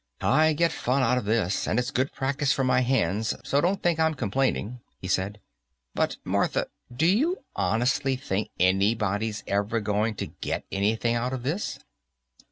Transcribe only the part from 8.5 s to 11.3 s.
anybody's ever going to get anything